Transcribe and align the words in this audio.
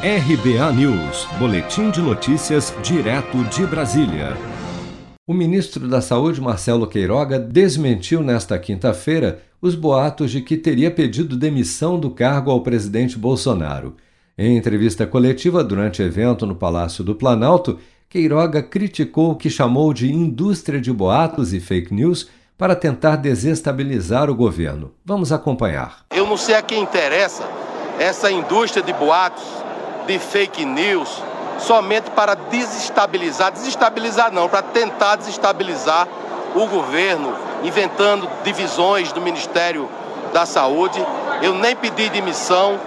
RBA 0.00 0.72
News, 0.74 1.26
Boletim 1.40 1.90
de 1.90 2.00
Notícias, 2.00 2.72
direto 2.84 3.42
de 3.46 3.66
Brasília. 3.66 4.36
O 5.26 5.34
ministro 5.34 5.88
da 5.88 6.00
Saúde, 6.00 6.40
Marcelo 6.40 6.86
Queiroga, 6.86 7.36
desmentiu 7.36 8.22
nesta 8.22 8.56
quinta-feira 8.60 9.42
os 9.60 9.74
boatos 9.74 10.30
de 10.30 10.40
que 10.40 10.56
teria 10.56 10.88
pedido 10.88 11.36
demissão 11.36 11.98
do 11.98 12.12
cargo 12.12 12.48
ao 12.48 12.60
presidente 12.60 13.18
Bolsonaro. 13.18 13.96
Em 14.38 14.56
entrevista 14.56 15.04
coletiva 15.04 15.64
durante 15.64 16.00
evento 16.00 16.46
no 16.46 16.54
Palácio 16.54 17.02
do 17.02 17.16
Planalto, 17.16 17.80
Queiroga 18.08 18.62
criticou 18.62 19.32
o 19.32 19.36
que 19.36 19.50
chamou 19.50 19.92
de 19.92 20.12
indústria 20.12 20.80
de 20.80 20.92
boatos 20.92 21.52
e 21.52 21.58
fake 21.58 21.92
news 21.92 22.28
para 22.56 22.76
tentar 22.76 23.16
desestabilizar 23.16 24.30
o 24.30 24.34
governo. 24.36 24.92
Vamos 25.04 25.32
acompanhar. 25.32 26.04
Eu 26.14 26.24
não 26.24 26.36
sei 26.36 26.54
a 26.54 26.62
quem 26.62 26.84
interessa 26.84 27.42
essa 27.98 28.30
indústria 28.30 28.80
de 28.80 28.92
boatos 28.92 29.66
de 30.08 30.18
fake 30.18 30.64
news 30.64 31.22
somente 31.60 32.10
para 32.12 32.34
desestabilizar, 32.34 33.52
desestabilizar 33.52 34.32
não, 34.32 34.48
para 34.48 34.62
tentar 34.62 35.16
desestabilizar 35.16 36.08
o 36.54 36.66
governo, 36.66 37.34
inventando 37.62 38.26
divisões 38.42 39.12
do 39.12 39.20
Ministério 39.20 39.86
da 40.32 40.46
Saúde. 40.46 40.98
Eu 41.42 41.54
nem 41.54 41.76
pedi 41.76 42.08
demissão, 42.08 42.80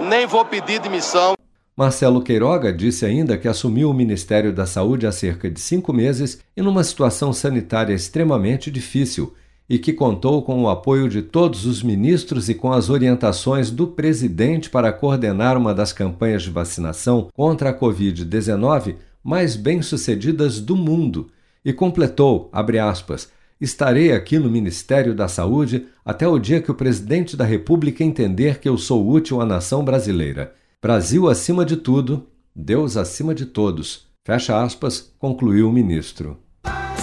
nem 0.00 0.26
vou 0.26 0.44
pedir 0.44 0.78
demissão. 0.78 1.34
Marcelo 1.74 2.22
Queiroga 2.22 2.72
disse 2.72 3.06
ainda 3.06 3.38
que 3.38 3.48
assumiu 3.48 3.90
o 3.90 3.94
Ministério 3.94 4.52
da 4.52 4.66
Saúde 4.66 5.06
há 5.06 5.12
cerca 5.12 5.50
de 5.50 5.60
cinco 5.60 5.92
meses 5.92 6.40
e 6.54 6.60
numa 6.60 6.84
situação 6.84 7.32
sanitária 7.32 7.94
extremamente 7.94 8.70
difícil 8.70 9.34
e 9.68 9.78
que 9.78 9.92
contou 9.92 10.42
com 10.42 10.62
o 10.62 10.68
apoio 10.68 11.08
de 11.08 11.22
todos 11.22 11.66
os 11.66 11.82
ministros 11.82 12.48
e 12.48 12.54
com 12.54 12.72
as 12.72 12.88
orientações 12.88 13.70
do 13.70 13.86
presidente 13.86 14.70
para 14.70 14.92
coordenar 14.92 15.56
uma 15.56 15.74
das 15.74 15.92
campanhas 15.92 16.42
de 16.42 16.50
vacinação 16.50 17.28
contra 17.34 17.70
a 17.70 17.78
Covid-19 17.78 18.96
mais 19.22 19.56
bem-sucedidas 19.56 20.60
do 20.60 20.76
mundo. 20.76 21.28
E 21.64 21.72
completou, 21.72 22.48
aspas, 22.52 23.28
estarei 23.60 24.12
aqui 24.12 24.38
no 24.38 24.48
Ministério 24.48 25.14
da 25.14 25.26
Saúde 25.26 25.86
até 26.04 26.28
o 26.28 26.38
dia 26.38 26.62
que 26.62 26.70
o 26.70 26.74
presidente 26.74 27.36
da 27.36 27.44
República 27.44 28.04
entender 28.04 28.60
que 28.60 28.68
eu 28.68 28.78
sou 28.78 29.08
útil 29.08 29.40
à 29.40 29.44
nação 29.44 29.84
brasileira. 29.84 30.54
Brasil 30.80 31.28
acima 31.28 31.64
de 31.64 31.76
tudo, 31.76 32.24
Deus 32.54 32.96
acima 32.96 33.34
de 33.34 33.46
todos. 33.46 34.06
Fecha 34.24 34.62
aspas, 34.62 35.12
concluiu 35.18 35.68
o 35.68 35.72
ministro. 35.72 36.45